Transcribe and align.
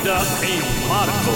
vida 0.00 0.16
em 0.42 0.88
Marco. 0.88 1.30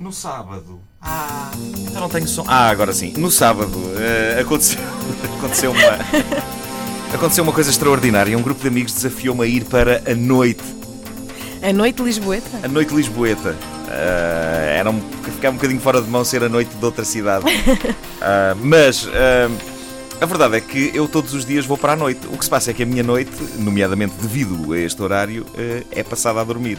No 0.00 0.12
sábado. 0.12 0.80
Ah, 1.00 1.52
então 1.86 2.00
não 2.00 2.08
tenho 2.08 2.26
som. 2.26 2.44
Ah, 2.48 2.68
agora 2.68 2.92
sim. 2.92 3.12
No 3.16 3.30
sábado 3.30 3.80
eh, 3.96 4.40
aconteceu, 4.40 4.80
aconteceu 5.38 5.70
uma. 5.70 7.14
Aconteceu 7.14 7.44
uma 7.44 7.52
coisa 7.52 7.70
extraordinária. 7.70 8.36
Um 8.36 8.42
grupo 8.42 8.60
de 8.60 8.68
amigos 8.68 8.92
desafiou-me 8.92 9.44
a 9.44 9.46
ir 9.46 9.64
para 9.64 10.02
a 10.10 10.14
noite. 10.14 10.64
A 11.62 11.72
noite 11.72 12.02
lisboeta? 12.02 12.60
A 12.62 12.68
noite 12.68 12.92
lisboeta. 12.92 13.56
Eh, 13.88 14.76
era 14.80 14.90
um, 14.90 15.00
ficava 15.22 15.52
um 15.52 15.56
bocadinho 15.56 15.80
fora 15.80 16.02
de 16.02 16.10
mão 16.10 16.24
ser 16.24 16.42
a 16.42 16.48
noite 16.48 16.74
de 16.74 16.84
outra 16.84 17.04
cidade. 17.04 17.44
Ah, 18.20 18.56
mas 18.60 19.08
ah, 19.12 19.48
a 20.20 20.26
verdade 20.26 20.56
é 20.56 20.60
que 20.60 20.90
eu 20.92 21.06
todos 21.06 21.32
os 21.34 21.46
dias 21.46 21.64
vou 21.64 21.78
para 21.78 21.92
a 21.92 21.96
noite. 21.96 22.26
O 22.26 22.36
que 22.36 22.44
se 22.44 22.50
passa 22.50 22.72
é 22.72 22.74
que 22.74 22.82
a 22.82 22.86
minha 22.86 23.04
noite, 23.04 23.30
nomeadamente 23.58 24.14
devido 24.20 24.72
a 24.72 24.78
este 24.78 25.00
horário, 25.00 25.46
é 25.92 26.02
passada 26.02 26.40
a 26.40 26.44
dormir. 26.44 26.78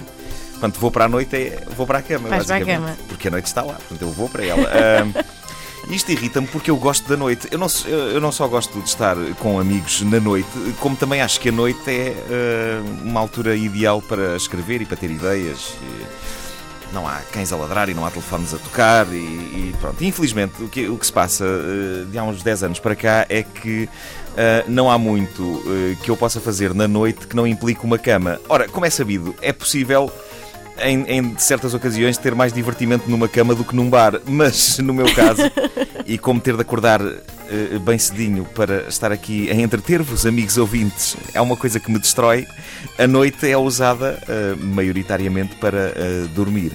Portanto, 0.56 0.80
vou 0.80 0.90
para 0.90 1.06
a 1.06 1.08
noite, 1.08 1.36
é, 1.36 1.64
vou 1.76 1.86
para 1.86 2.00
a 2.00 2.02
cama. 2.02 2.30
Vais 2.30 2.46
para 2.46 2.58
a 2.58 2.66
cama. 2.66 2.98
Porque 3.08 3.28
a 3.28 3.32
noite 3.32 3.46
está 3.46 3.62
lá, 3.62 3.74
portanto 3.74 4.02
eu 4.02 4.12
vou 4.12 4.30
para 4.30 4.46
ela. 4.46 4.70
Ah, 4.72 5.26
isto 5.90 6.12
irrita-me 6.12 6.48
porque 6.48 6.72
eu 6.72 6.78
gosto 6.78 7.08
da 7.08 7.18
noite. 7.18 7.48
Eu 7.52 7.60
não, 7.60 7.68
eu 7.88 8.22
não 8.22 8.32
só 8.32 8.48
gosto 8.48 8.80
de 8.80 8.88
estar 8.88 9.16
com 9.40 9.60
amigos 9.60 10.02
na 10.02 10.20
noite, 10.20 10.50
como 10.80 10.96
também 10.96 11.22
acho 11.22 11.40
que 11.40 11.50
a 11.50 11.52
noite 11.52 11.90
é 11.90 12.16
ah, 12.30 13.04
uma 13.04 13.20
altura 13.20 13.56
ideal 13.56 14.02
para 14.02 14.36
escrever 14.36 14.82
e 14.82 14.86
para 14.86 14.98
ter 14.98 15.12
ideias. 15.12 15.74
E 15.82 16.36
não 16.96 17.08
há 17.08 17.20
cães 17.32 17.52
a 17.52 17.58
ladrar 17.58 17.90
e 17.90 17.94
não 17.94 18.06
há 18.06 18.10
telefones 18.10 18.54
a 18.54 18.58
tocar 18.58 19.06
e, 19.12 19.18
e 19.18 19.76
pronto. 19.80 20.02
Infelizmente, 20.04 20.64
o 20.64 20.70
que, 20.70 20.88
o 20.88 20.98
que 20.98 21.06
se 21.06 21.12
passa 21.12 21.46
eh, 21.46 22.06
de 22.10 22.18
há 22.18 22.24
uns 22.24 22.42
10 22.42 22.64
anos 22.64 22.80
para 22.80 22.96
cá 22.96 23.26
é 23.28 23.44
que 23.44 23.90
eh, 24.38 24.64
não 24.68 24.90
há 24.90 24.98
muito 24.98 25.62
eh, 25.68 25.98
que 26.04 26.10
eu 26.10 26.18
possa 26.18 26.40
fazer 26.40 26.74
na 26.74 26.88
noite 26.88 27.28
que 27.28 27.36
não 27.36 27.46
implique 27.46 27.84
uma 27.84 27.98
cama. 27.98 28.40
Ora, 28.48 28.68
como 28.70 28.86
é 28.86 28.90
sabido, 28.90 29.36
é 29.42 29.52
possível 29.52 30.12
em, 30.80 31.04
em 31.08 31.38
certas 31.38 31.74
ocasiões 31.74 32.18
ter 32.18 32.36
mais 32.36 32.52
divertimento 32.52 33.10
numa 33.10 33.28
cama 33.28 33.56
do 33.56 33.64
que 33.64 33.76
num 33.76 33.90
bar, 33.90 34.20
mas 34.26 34.78
no 34.80 34.94
meu 34.94 35.14
caso, 35.14 35.42
e 36.06 36.18
como 36.18 36.40
ter 36.40 36.56
de 36.56 36.62
acordar 36.62 37.02
eh, 37.02 37.80
bem 37.80 37.98
cedinho 37.98 38.46
para 38.46 38.88
estar 38.88 39.12
aqui 39.12 39.50
a 39.50 39.56
entreter-vos, 39.56 40.26
amigos 40.26 40.58
ouvintes, 40.58 41.16
é 41.34 41.42
uma 41.42 41.56
coisa 41.56 41.80
que 41.80 41.92
me 41.92 42.00
destrói. 42.00 42.48
A 42.98 43.08
noite 43.08 43.50
é 43.50 43.58
usada 43.58 44.22
eh, 44.28 44.56
maioritariamente 44.58 45.56
para 45.56 45.94
eh, 45.96 46.28
dormir. 46.34 46.74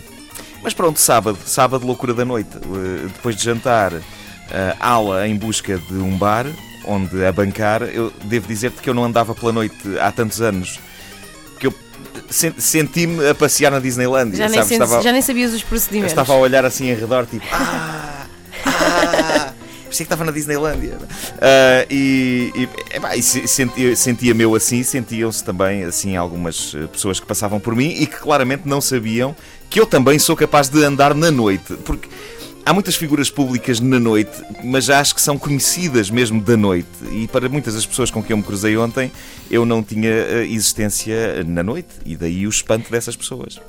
Mas 0.63 0.75
pronto, 0.75 0.99
sábado, 0.99 1.39
sábado, 1.45 1.87
loucura 1.87 2.13
da 2.13 2.25
noite. 2.25 2.57
Eh, 2.57 3.09
depois 3.15 3.37
de 3.37 3.45
jantar, 3.45 3.93
eh, 3.95 4.77
ala 4.79 5.27
em 5.27 5.37
busca 5.37 5.79
de 5.79 5.95
um 5.95 6.17
bar 6.17 6.47
onde 6.85 7.25
abancar. 7.25 7.83
Eu 7.83 8.13
devo 8.25 8.47
dizer-te 8.47 8.81
que 8.81 8.91
eu 8.91 8.95
não 8.95 9.05
andava 9.05 9.35
pela 9.35 9.53
noite 9.53 9.77
há 9.99 10.13
tantos 10.13 10.41
anos 10.41 10.79
senti-me 12.31 13.29
a 13.29 13.35
passear 13.35 13.71
na 13.73 13.79
Disneylandia. 13.81 14.37
Já 14.39 14.49
nem, 14.49 14.61
Estava- 14.61 15.03
já 15.03 15.13
nem 15.13 15.23
sabias 15.23 15.53
os 15.53 15.61
eu 15.63 15.67
procedimentos. 15.69 16.13
estava 16.13 16.33
a 16.33 16.37
olhar 16.37 16.65
assim 16.65 16.89
em 16.91 16.95
redor, 16.95 17.27
tipo, 17.27 17.45
ah, 17.53 18.27
ah, 18.65 19.53
parecia 19.85 19.87
que 19.91 20.03
estava 20.03 20.25
na 20.25 20.31
Disneylandia. 20.33 20.97
Ah, 21.41 21.85
e 21.91 22.53
e, 22.55 22.69
epá, 22.97 23.17
e 23.17 23.23
se- 23.23 23.47
sentia, 23.49 23.97
sentia 23.97 24.35
meu 24.35 24.55
assim, 24.55 24.83
sentiam-se 24.83 25.43
também 25.45 25.85
assim 25.85 26.17
algumas 26.17 26.75
eh, 26.75 26.87
pessoas 26.87 27.19
que 27.21 27.27
passavam 27.27 27.59
por 27.61 27.75
mim 27.75 27.89
e 27.99 28.07
que 28.07 28.17
claramente 28.17 28.63
não 28.67 28.81
sabiam 28.81 29.35
que 29.69 29.79
eu 29.81 29.87
também 29.87 30.19
sou 30.19 30.37
capaz 30.37 30.69
de 30.69 30.83
andar 30.85 31.15
na 31.15 31.31
noite. 31.31 31.75
Porque 31.85 32.09
há 32.65 32.73
muitas 32.73 32.97
figuras 32.97 33.31
públicas 33.31 33.81
na 33.81 33.99
noite, 33.99 34.43
mas 34.63 34.91
acho 34.91 35.15
que 35.15 35.21
são 35.21 35.39
conhecidas 35.39 36.11
mesmo 36.11 36.41
da 36.41 36.57
noite. 36.57 36.89
E 37.13 37.29
para 37.29 37.49
muitas 37.49 37.75
das 37.75 37.87
pessoas 37.87 38.11
com 38.11 38.23
quem 38.23 38.33
eu 38.33 38.39
me 38.39 38.43
cruzei 38.43 38.77
ontem, 38.77 39.11
eu 39.51 39.65
não 39.65 39.83
tinha 39.83 40.11
eh, 40.11 40.47
existência 40.47 41.45
na 41.45 41.63
noite. 41.63 41.89
E 42.05 42.17
daí 42.17 42.47
o 42.47 42.51
espanto 42.51 42.91
dessas 42.91 43.17
pessoas. 43.17 43.61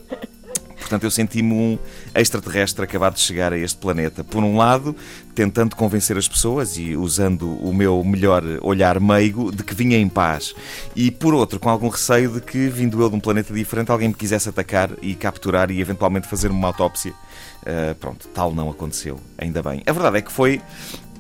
Portanto, 0.92 1.04
eu 1.06 1.12
senti-me 1.12 1.54
um 1.54 1.80
extraterrestre 2.14 2.84
acabado 2.84 3.14
de 3.14 3.22
chegar 3.22 3.54
a 3.54 3.58
este 3.58 3.78
planeta. 3.78 4.26
Por 4.26 4.44
um 4.44 4.58
lado, 4.58 4.94
tentando 5.34 5.76
convencer 5.76 6.18
as 6.18 6.28
pessoas 6.28 6.76
e 6.76 6.98
usando 6.98 7.48
o 7.66 7.74
meu 7.74 8.04
melhor 8.04 8.44
olhar 8.62 9.00
meigo 9.00 9.56
de 9.56 9.64
que 9.64 9.74
vinha 9.74 9.98
em 9.98 10.10
paz. 10.10 10.54
E 10.94 11.10
por 11.10 11.34
outro, 11.34 11.60
com 11.60 11.70
algum 11.70 11.88
receio 11.88 12.32
de 12.32 12.42
que, 12.42 12.68
vindo 12.68 13.02
eu 13.02 13.10
de 13.10 13.16
um 13.16 13.22
planeta 13.22 13.54
diferente, 13.54 13.90
alguém 13.90 14.10
me 14.10 14.14
quisesse 14.14 14.50
atacar 14.50 14.90
e 15.02 15.16
capturar 15.16 15.72
e 15.72 15.80
eventualmente 15.80 16.28
fazer-me 16.28 16.56
uma 16.56 16.68
autópsia. 16.68 17.14
Uh, 17.62 17.94
pronto, 17.96 18.28
tal 18.30 18.54
não 18.54 18.70
aconteceu, 18.70 19.20
ainda 19.38 19.62
bem. 19.62 19.84
A 19.86 19.92
verdade 19.92 20.18
é 20.18 20.22
que 20.22 20.32
foi 20.32 20.62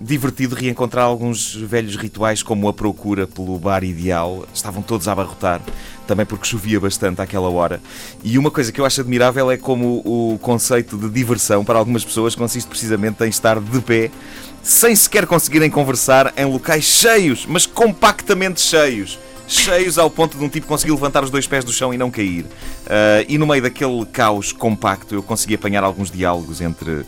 divertido 0.02 0.56
reencontrar 0.56 1.06
alguns 1.06 1.53
velhos 1.53 1.96
rituais, 1.96 2.41
como 2.41 2.68
a 2.68 2.74
procura 2.74 3.28
pelo 3.28 3.57
bar 3.59 3.84
ideal. 3.84 4.46
Estavam 4.53 4.81
todos 4.81 5.07
a 5.07 5.12
abarrotar, 5.12 5.62
também 6.07 6.25
porque 6.25 6.47
chovia 6.47 6.80
bastante 6.80 7.22
àquela 7.22 7.50
hora. 7.50 7.80
E 8.24 8.38
uma 8.38 8.50
coisa 8.50 8.72
que 8.72 8.81
eu 8.81 8.85
acho 8.85 9.01
admirável 9.01 9.51
é 9.51 9.57
como 9.57 10.01
o 10.03 10.40
conceito 10.40 10.97
de 10.97 11.09
diversão 11.09 11.63
para 11.63 11.78
algumas 11.78 12.03
pessoas 12.03 12.34
consiste 12.34 12.68
precisamente 12.68 13.24
em 13.24 13.30
estar 13.30 13.59
de 13.59 13.81
pé, 13.81 14.09
sem 14.63 14.96
sequer 14.96 15.28
conseguirem 15.28 15.69
conversar, 15.69 16.34
em 16.35 16.46
locais 16.46 16.84
cheios, 16.84 17.46
mas 17.47 17.68
compactamente 17.68 18.59
cheios 18.62 19.19
cheios 19.51 19.97
ao 19.97 20.09
ponto 20.09 20.38
de 20.38 20.44
um 20.44 20.50
tipo 20.50 20.67
conseguir 20.67 20.91
levantar 20.91 21.23
os 21.23 21.29
dois 21.29 21.45
pés 21.45 21.63
do 21.63 21.72
chão 21.72 21.94
e 21.94 21.97
não 21.97 22.09
cair. 22.09 22.45
Ah, 22.88 23.23
e 23.28 23.38
no 23.38 23.45
meio 23.45 23.62
daquele 23.62 24.06
caos 24.06 24.51
compacto 24.51 25.16
eu 25.16 25.23
consegui 25.23 25.56
apanhar 25.56 25.84
alguns 25.84 26.09
diálogos 26.09 26.62
entre, 26.62 27.06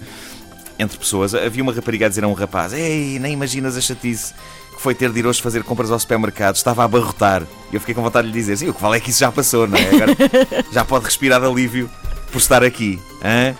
entre 0.77 0.97
pessoas. 0.97 1.33
Havia 1.33 1.63
uma 1.63 1.73
rapariga 1.73 2.05
a 2.05 2.09
dizer 2.09 2.23
a 2.23 2.27
um 2.27 2.33
rapaz: 2.33 2.73
Ei, 2.73 3.17
nem 3.19 3.33
imaginas 3.33 3.77
a 3.77 3.81
chatice 3.81 4.33
que 4.75 4.81
foi 4.81 4.93
ter 4.93 5.11
de 5.11 5.19
ir 5.19 5.25
hoje 5.25 5.41
fazer 5.41 5.63
compras 5.63 5.91
ao 5.91 5.99
supermercado, 5.99 6.55
estava 6.55 6.81
a 6.81 6.85
abarrotar. 6.85 7.43
E 7.71 7.75
eu 7.75 7.79
fiquei 7.79 7.95
com 7.95 8.01
vontade 8.01 8.27
de 8.27 8.33
lhe 8.33 8.39
dizer: 8.39 8.57
Sim, 8.57 8.69
o 8.69 8.73
que 8.73 8.81
vale 8.81 8.97
é 8.97 8.99
que 8.99 9.09
isso 9.09 9.19
já 9.19 9.31
passou, 9.31 9.67
não 9.67 9.77
é? 9.77 9.87
Agora 9.87 10.15
já 10.71 10.83
pode 10.83 11.05
respirar 11.05 11.39
de 11.39 11.47
alívio 11.47 11.89
por 12.31 12.39
estar 12.39 12.63
aqui. 12.63 12.99
Hã? 13.23 13.55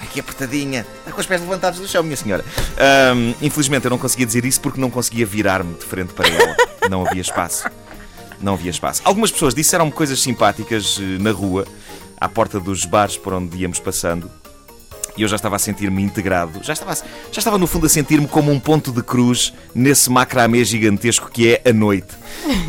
Aqui 0.00 0.18
apertadinha, 0.18 0.84
está 0.98 1.12
com 1.12 1.20
os 1.20 1.26
pés 1.26 1.40
levantados 1.40 1.78
do 1.78 1.86
chão, 1.86 2.02
minha 2.02 2.16
senhora. 2.16 2.44
Ahm, 2.76 3.34
infelizmente 3.40 3.84
eu 3.84 3.90
não 3.90 3.98
conseguia 3.98 4.26
dizer 4.26 4.44
isso 4.44 4.60
porque 4.60 4.80
não 4.80 4.90
conseguia 4.90 5.24
virar-me 5.24 5.74
de 5.74 5.84
frente 5.84 6.12
para 6.12 6.28
ela. 6.28 6.56
Não 6.90 7.06
havia 7.06 7.22
espaço 7.22 7.70
não 8.42 8.54
havia 8.54 8.70
espaço. 8.70 9.00
Algumas 9.04 9.30
pessoas 9.30 9.54
disseram-me 9.54 9.92
coisas 9.92 10.20
simpáticas 10.20 10.98
eh, 11.00 11.18
na 11.22 11.30
rua, 11.30 11.66
à 12.20 12.28
porta 12.28 12.58
dos 12.60 12.84
bares 12.84 13.16
por 13.16 13.32
onde 13.32 13.56
íamos 13.58 13.78
passando. 13.78 14.30
E 15.16 15.22
eu 15.22 15.28
já 15.28 15.36
estava 15.36 15.56
a 15.56 15.58
sentir-me 15.58 16.02
integrado, 16.02 16.60
já 16.62 16.72
estava, 16.72 16.94
já 16.94 17.38
estava 17.38 17.58
no 17.58 17.66
fundo 17.66 17.84
a 17.84 17.88
sentir-me 17.88 18.26
como 18.26 18.50
um 18.50 18.58
ponto 18.58 18.90
de 18.90 19.02
cruz 19.02 19.52
nesse 19.74 20.10
macramê 20.10 20.64
gigantesco 20.64 21.30
que 21.30 21.52
é 21.52 21.68
a 21.68 21.72
noite. 21.72 22.14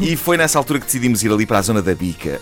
E 0.01 0.17
foi 0.17 0.35
nessa 0.35 0.57
altura 0.57 0.79
que 0.79 0.85
decidimos 0.85 1.23
ir 1.23 1.31
ali 1.31 1.45
para 1.45 1.59
a 1.59 1.61
zona 1.61 1.81
da 1.81 1.95
Bica. 1.95 2.41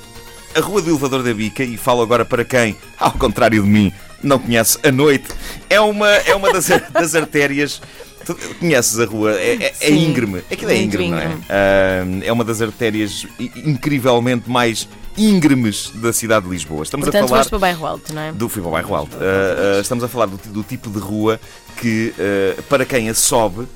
A 0.55 0.59
Rua 0.59 0.81
do 0.81 0.89
Elevador 0.89 1.21
da 1.21 1.33
Bica, 1.33 1.63
e 1.63 1.77
falo 1.77 2.01
agora 2.01 2.25
para 2.25 2.43
quem, 2.43 2.75
ao 2.99 3.11
contrário 3.11 3.61
de 3.61 3.69
mim, 3.69 3.93
não 4.23 4.39
conhece 4.39 4.77
a 4.83 4.91
noite, 4.91 5.27
é 5.69 5.79
uma, 5.79 6.09
é 6.09 6.35
uma 6.35 6.51
das, 6.51 6.67
das 6.91 7.15
artérias. 7.15 7.81
Conheces 8.59 8.99
a 8.99 9.05
rua? 9.05 9.33
É, 9.33 9.53
é, 9.55 9.73
é 9.81 9.91
íngreme. 9.91 10.41
Aquilo 10.51 10.71
é 10.71 10.77
íngreme, 10.81 11.09
não 11.11 11.17
é? 11.17 11.37
Ah, 11.49 12.03
é 12.23 12.31
uma 12.31 12.43
das 12.43 12.61
artérias 12.61 13.25
incrivelmente 13.55 14.49
mais 14.49 14.87
íngremes 15.17 15.91
da 15.95 16.13
cidade 16.13 16.45
de 16.45 16.51
Lisboa. 16.51 16.83
Estamos 16.83 17.05
Portanto, 17.05 17.25
a 17.25 17.27
falar 17.27 17.45
para 17.45 17.57
o 17.57 17.59
bairro 17.59 17.85
alto, 17.85 18.13
não 18.13 18.21
é? 18.21 18.31
do 18.31 18.47
fui 18.49 18.61
para 18.61 18.69
o 18.69 18.71
bairro 18.71 18.95
alto. 18.95 19.17
Ah, 19.19 19.77
ah, 19.77 19.81
estamos 19.81 20.03
a 20.03 20.07
falar 20.07 20.25
do, 20.27 20.37
do 20.49 20.63
tipo 20.63 20.89
de 20.89 20.99
rua 20.99 21.39
que, 21.77 22.13
ah, 22.17 22.61
para 22.69 22.85
quem 22.85 23.09
a 23.09 23.13
sobe, 23.13 23.67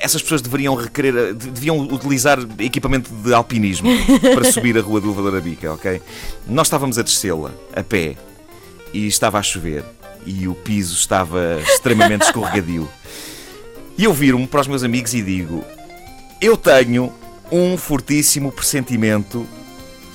essas 0.00 0.22
pessoas 0.22 0.42
deveriam 0.42 0.74
requerer, 0.74 1.34
de- 1.34 1.50
deviam 1.50 1.78
utilizar 1.80 2.38
equipamento 2.58 3.10
de 3.10 3.32
alpinismo 3.32 3.88
para 4.34 4.50
subir 4.52 4.76
a 4.78 4.80
rua 4.82 5.00
do 5.00 5.08
Elevador 5.08 5.40
Bica, 5.40 5.72
ok? 5.72 6.00
Nós 6.46 6.66
estávamos 6.66 6.98
a 6.98 7.02
descê-la 7.02 7.50
a 7.74 7.82
pé 7.82 8.16
e 8.92 9.06
estava 9.06 9.38
a 9.38 9.42
chover 9.42 9.84
e 10.26 10.46
o 10.46 10.54
piso 10.54 10.94
estava 10.94 11.58
extremamente 11.62 12.22
escorregadio. 12.26 12.88
E 13.98 14.04
eu 14.04 14.14
viro-me 14.14 14.46
para 14.46 14.60
os 14.60 14.68
meus 14.68 14.84
amigos 14.84 15.12
e 15.12 15.20
digo: 15.20 15.64
Eu 16.40 16.56
tenho 16.56 17.12
um 17.50 17.76
fortíssimo 17.76 18.52
pressentimento 18.52 19.44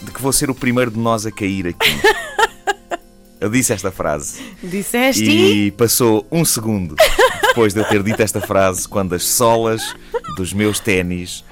de 0.02 0.12
que 0.12 0.22
vou 0.22 0.32
ser 0.32 0.50
o 0.50 0.56
primeiro 0.56 0.90
de 0.90 0.98
nós 0.98 1.26
a 1.26 1.32
cair 1.32 1.68
aqui. 1.68 1.90
Eu 3.40 3.50
disse 3.50 3.74
esta 3.74 3.92
frase 3.92 4.42
Disseste 4.64 5.30
e... 5.30 5.72
passou 5.72 6.26
um 6.32 6.46
segundo 6.46 6.96
depois 7.42 7.74
de 7.74 7.82
eu 7.82 7.84
ter 7.84 8.02
dito 8.02 8.22
esta 8.22 8.40
frase 8.40 8.88
quando 8.88 9.14
as 9.14 9.26
solas 9.26 9.94
dos 10.38 10.54
meus 10.54 10.80
ténis 10.80 11.44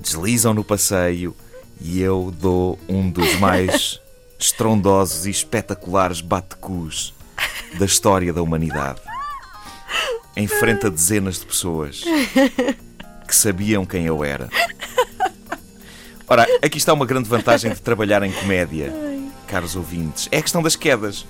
deslizam 0.00 0.52
no 0.52 0.64
passeio 0.64 1.36
e 1.80 2.00
eu 2.00 2.34
dou 2.36 2.76
um 2.88 3.08
dos 3.08 3.36
mais 3.36 4.00
estrondosos 4.40 5.24
e 5.24 5.30
espetaculares 5.30 6.20
batecus 6.20 7.14
da 7.78 7.86
história 7.86 8.32
da 8.32 8.42
humanidade. 8.42 9.00
Em 10.36 10.46
frente 10.46 10.86
a 10.86 10.90
dezenas 10.90 11.40
de 11.40 11.46
pessoas 11.46 12.04
que 13.26 13.34
sabiam 13.34 13.86
quem 13.86 14.04
eu 14.04 14.22
era. 14.22 14.48
Ora, 16.28 16.46
aqui 16.62 16.76
está 16.76 16.92
uma 16.92 17.06
grande 17.06 17.28
vantagem 17.28 17.72
de 17.72 17.80
trabalhar 17.80 18.22
em 18.22 18.30
comédia, 18.30 18.92
caros 19.46 19.76
ouvintes. 19.76 20.28
É 20.30 20.38
a 20.38 20.42
questão 20.42 20.62
das 20.62 20.76
quedas. 20.76 21.24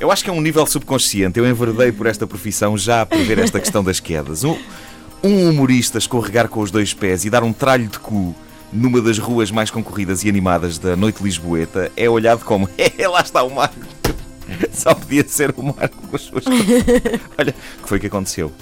Eu 0.00 0.10
acho 0.10 0.24
que 0.24 0.30
é 0.30 0.32
um 0.32 0.40
nível 0.40 0.66
subconsciente. 0.66 1.38
Eu 1.38 1.48
enverdei 1.48 1.92
por 1.92 2.06
esta 2.06 2.26
profissão 2.26 2.76
já 2.76 3.02
a 3.02 3.06
prever 3.06 3.38
esta 3.38 3.60
questão 3.60 3.84
das 3.84 4.00
quedas. 4.00 4.42
Um, 4.42 4.58
um 5.22 5.48
humorista 5.48 5.98
escorregar 5.98 6.48
com 6.48 6.60
os 6.60 6.70
dois 6.70 6.92
pés 6.92 7.24
e 7.24 7.30
dar 7.30 7.44
um 7.44 7.52
tralho 7.52 7.86
de 7.86 7.98
cu 7.98 8.34
numa 8.72 9.00
das 9.00 9.18
ruas 9.18 9.50
mais 9.50 9.70
concorridas 9.70 10.24
e 10.24 10.28
animadas 10.28 10.78
da 10.78 10.96
noite 10.96 11.22
lisboeta, 11.22 11.90
é 11.96 12.08
olhado 12.08 12.44
como 12.44 12.68
é, 12.78 13.08
lá 13.08 13.20
está 13.20 13.42
o 13.42 13.54
Marco. 13.54 13.99
Só 14.72 14.94
podia 14.94 15.26
ser 15.26 15.54
o 15.56 15.62
Marco 15.62 15.96
com 16.08 16.16
as 16.16 16.22
suas 16.22 16.44
coisas. 16.44 16.66
Olha, 17.38 17.54
o 17.78 17.82
que 17.82 17.88
foi 17.88 17.98
que 18.00 18.06
aconteceu? 18.06 18.52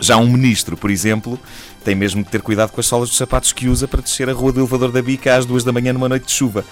Já 0.00 0.16
um 0.16 0.26
ministro, 0.26 0.76
por 0.76 0.90
exemplo, 0.90 1.38
tem 1.84 1.94
mesmo 1.94 2.24
que 2.24 2.30
ter 2.30 2.42
cuidado 2.42 2.70
com 2.72 2.80
as 2.80 2.86
solas 2.86 3.08
dos 3.08 3.16
sapatos 3.16 3.52
que 3.52 3.68
usa 3.68 3.86
para 3.86 4.02
descer 4.02 4.28
a 4.28 4.32
rua 4.32 4.52
do 4.52 4.60
elevador 4.60 4.90
da 4.90 5.00
Bica 5.00 5.36
às 5.36 5.46
duas 5.46 5.62
da 5.64 5.72
manhã 5.72 5.92
numa 5.92 6.08
noite 6.08 6.26
de 6.26 6.32
chuva. 6.32 6.64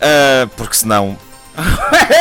Ah, 0.00 0.48
porque 0.56 0.74
senão. 0.76 1.16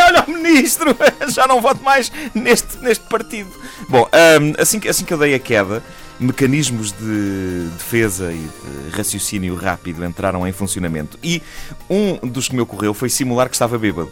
Olha 0.07 0.25
o 0.27 0.31
ministro! 0.31 0.95
Já 1.29 1.47
não 1.47 1.61
voto 1.61 1.81
mais 1.83 2.11
neste, 2.35 2.77
neste 2.79 3.05
partido. 3.05 3.49
Bom, 3.87 4.07
ah, 4.11 4.61
assim, 4.61 4.79
que- 4.79 4.89
assim 4.89 5.05
que 5.05 5.13
eu 5.13 5.17
dei 5.17 5.33
a 5.33 5.39
queda, 5.39 5.81
mecanismos 6.21 6.91
de 6.91 7.67
defesa 7.77 8.31
e 8.31 8.37
de 8.37 8.89
raciocínio 8.95 9.55
rápido 9.55 10.05
entraram 10.05 10.47
em 10.47 10.51
funcionamento. 10.51 11.17
E 11.23 11.41
um 11.89 12.27
dos 12.27 12.47
que 12.47 12.55
me 12.55 12.61
ocorreu 12.61 12.93
foi 12.93 13.09
simular 13.09 13.49
que 13.49 13.55
estava 13.55 13.77
bêbado. 13.77 14.11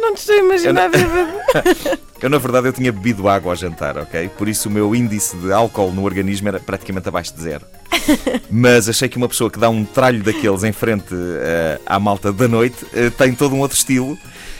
Não 0.00 0.14
te 0.14 0.18
estou 0.18 0.34
a 0.34 0.38
imaginar 0.38 0.88
bêbado. 0.88 2.02
Eu, 2.22 2.30
na 2.30 2.38
verdade, 2.38 2.68
eu 2.68 2.72
tinha 2.72 2.92
bebido 2.92 3.28
água 3.28 3.50
ao 3.50 3.56
jantar, 3.56 3.98
ok? 3.98 4.28
Por 4.38 4.48
isso 4.48 4.68
o 4.68 4.72
meu 4.72 4.94
índice 4.94 5.36
de 5.38 5.52
álcool 5.52 5.90
no 5.90 6.04
organismo 6.04 6.46
era 6.46 6.60
praticamente 6.60 7.08
abaixo 7.08 7.34
de 7.34 7.42
zero. 7.42 7.66
Mas 8.48 8.88
achei 8.88 9.08
que 9.08 9.16
uma 9.16 9.28
pessoa 9.28 9.50
que 9.50 9.58
dá 9.58 9.68
um 9.68 9.84
tralho 9.84 10.22
daqueles 10.22 10.62
em 10.62 10.70
frente 10.70 11.12
eh, 11.12 11.80
à 11.84 11.98
malta 11.98 12.32
da 12.32 12.46
noite 12.46 12.86
eh, 12.94 13.10
tem 13.10 13.34
todo 13.34 13.56
um 13.56 13.58
outro 13.58 13.76
estilo. 13.76 14.16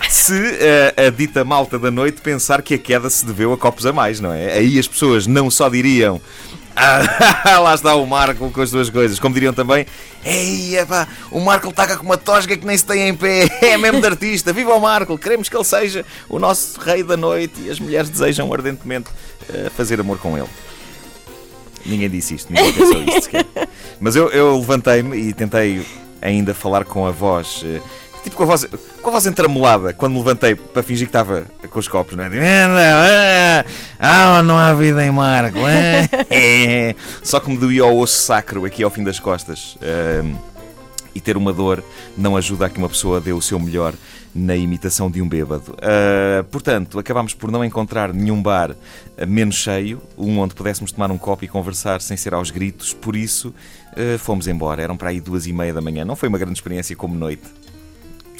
Se 0.08 0.34
eh, 0.60 0.94
a 1.06 1.10
dita 1.10 1.44
malta 1.44 1.78
da 1.78 1.90
noite 1.90 2.20
pensar 2.20 2.60
que 2.62 2.74
a 2.74 2.78
queda 2.78 3.08
se 3.08 3.24
deveu 3.24 3.52
a 3.52 3.58
copos 3.58 3.86
a 3.86 3.92
mais, 3.92 4.20
não 4.20 4.32
é? 4.32 4.52
Aí 4.58 4.78
as 4.78 4.86
pessoas 4.86 5.26
não 5.26 5.50
só 5.50 5.68
diriam. 5.68 6.20
Ah, 6.76 7.58
lá 7.60 7.74
está 7.74 7.94
o 7.94 8.06
Marco 8.06 8.50
com 8.50 8.60
as 8.60 8.70
duas 8.70 8.88
coisas. 8.90 9.18
Como 9.18 9.34
diriam 9.34 9.52
também, 9.52 9.86
Ei, 10.24 10.78
epá, 10.78 11.08
o 11.30 11.40
Marco 11.40 11.72
taca 11.72 11.96
com 11.96 12.04
uma 12.04 12.16
tosga 12.16 12.56
que 12.56 12.66
nem 12.66 12.76
se 12.76 12.84
tem 12.84 13.08
em 13.08 13.14
pé. 13.14 13.48
É 13.62 13.76
mesmo 13.76 14.00
de 14.00 14.06
artista. 14.06 14.52
Viva 14.52 14.74
o 14.74 14.80
Marco! 14.80 15.16
Queremos 15.18 15.48
que 15.48 15.56
ele 15.56 15.64
seja 15.64 16.04
o 16.28 16.38
nosso 16.38 16.78
rei 16.80 17.02
da 17.02 17.16
noite 17.16 17.54
e 17.64 17.70
as 17.70 17.78
mulheres 17.80 18.08
desejam 18.10 18.52
ardentemente 18.52 19.08
eh, 19.52 19.70
fazer 19.76 20.00
amor 20.00 20.18
com 20.18 20.36
ele. 20.36 20.48
Ninguém 21.84 22.08
disse 22.08 22.34
isto, 22.34 22.52
ninguém 22.52 22.72
pensou 22.72 23.02
isto 23.02 23.22
sequer. 23.22 23.46
Mas 24.00 24.14
eu, 24.14 24.28
eu 24.30 24.56
levantei-me 24.58 25.16
e 25.16 25.32
tentei 25.32 25.84
ainda 26.20 26.54
falar 26.54 26.84
com 26.84 27.06
a 27.06 27.10
voz. 27.10 27.62
eh, 27.64 27.80
Tipo 28.22 28.36
com 28.36 28.42
a 28.44 28.46
voz, 28.46 28.64
com 29.02 29.08
a 29.08 29.12
voz 29.12 29.26
entramolada, 29.26 29.92
quando 29.92 30.12
me 30.12 30.18
levantei 30.18 30.54
para 30.54 30.82
fingir 30.82 31.06
que 31.06 31.10
estava 31.10 31.44
com 31.68 31.78
os 31.78 31.88
copos, 31.88 32.16
não 32.16 32.24
é? 32.24 32.30
Tipo, 32.30 32.40
"Ah, 32.42 33.64
Ah, 33.98 34.42
não 34.44 34.56
há 34.56 34.72
vida 34.74 35.04
em 35.04 35.10
Marco. 35.10 35.58
ah." 35.58 36.94
Só 37.22 37.40
que 37.40 37.50
me 37.50 37.56
doía 37.56 37.84
o 37.84 37.98
osso 37.98 38.22
sacro 38.22 38.64
aqui 38.64 38.82
ao 38.82 38.90
fim 38.90 39.02
das 39.02 39.18
costas. 39.18 39.76
Ahm, 39.82 40.34
e 41.14 41.20
ter 41.20 41.36
uma 41.36 41.52
dor 41.52 41.84
não 42.16 42.36
ajuda 42.36 42.66
a 42.66 42.70
que 42.70 42.78
uma 42.78 42.88
pessoa 42.88 43.20
dê 43.20 43.32
o 43.32 43.40
seu 43.42 43.58
melhor 43.58 43.92
na 44.34 44.56
imitação 44.56 45.10
de 45.10 45.20
um 45.20 45.28
bêbado. 45.28 45.76
Ah, 45.82 46.44
portanto, 46.50 46.98
acabámos 46.98 47.34
por 47.34 47.50
não 47.50 47.64
encontrar 47.64 48.14
nenhum 48.14 48.40
bar 48.42 48.70
ah, 49.18 49.26
menos 49.26 49.56
cheio, 49.56 50.00
um 50.16 50.38
onde 50.38 50.54
pudéssemos 50.54 50.90
tomar 50.92 51.10
um 51.10 51.18
copo 51.18 51.44
e 51.44 51.48
conversar 51.48 52.00
sem 52.00 52.16
ser 52.16 52.32
aos 52.34 52.50
gritos, 52.50 52.94
por 52.94 53.14
isso 53.16 53.52
ah, 53.96 54.16
fomos 54.18 54.46
embora. 54.46 54.80
Eram 54.80 54.96
para 54.96 55.10
aí 55.10 55.20
duas 55.20 55.46
e 55.46 55.52
meia 55.52 55.74
da 55.74 55.80
manhã. 55.80 56.04
Não 56.04 56.16
foi 56.16 56.28
uma 56.28 56.38
grande 56.38 56.54
experiência 56.54 56.94
como 56.96 57.14
noite. 57.14 57.42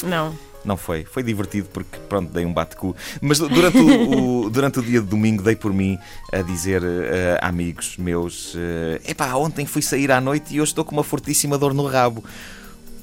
Não. 0.02 0.36
Não 0.64 0.76
foi. 0.76 1.04
Foi 1.04 1.24
divertido 1.24 1.68
porque, 1.72 1.98
pronto, 2.08 2.32
dei 2.32 2.44
um 2.46 2.52
bate-cu. 2.52 2.94
Mas 3.20 3.38
durante 3.40 3.78
o, 3.78 4.44
o- 4.44 4.50
durante 4.50 4.78
o 4.78 4.82
dia 4.82 5.00
de 5.00 5.06
domingo 5.06 5.42
dei 5.42 5.56
por 5.56 5.72
mim 5.72 5.98
a 6.32 6.40
dizer 6.40 6.82
eh, 6.84 7.38
a 7.42 7.48
amigos 7.48 7.96
meus: 7.98 8.54
eh, 8.56 9.00
Epá, 9.10 9.34
ontem 9.34 9.66
fui 9.66 9.82
sair 9.82 10.12
à 10.12 10.20
noite 10.20 10.54
e 10.54 10.60
hoje 10.60 10.70
estou 10.70 10.84
com 10.84 10.92
uma 10.92 11.02
fortíssima 11.02 11.58
dor 11.58 11.74
no 11.74 11.84
rabo. 11.86 12.22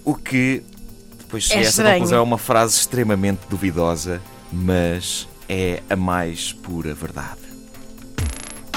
O 0.06 0.16
que, 0.16 0.64
depois 1.20 1.44
cheguei 1.44 1.66
a 1.66 1.68
essa 1.68 1.84
conclusão, 1.94 2.20
é 2.20 2.22
uma 2.22 2.38
frase 2.38 2.78
extremamente 2.78 3.42
duvidosa, 3.50 4.22
mas 4.54 5.28
é 5.50 5.84
a 5.90 5.98
mais 5.98 6.54
pura 6.54 6.94
verdade. 6.94 7.40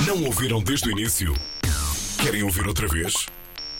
Não 0.06 0.24
ouviram 0.24 0.60
desde 0.60 0.88
o 0.88 0.90
início? 0.90 1.32
Querem 2.20 2.42
ouvir 2.42 2.66
outra 2.66 2.88
vez? 2.88 3.12